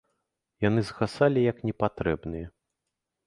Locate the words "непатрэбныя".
1.71-2.47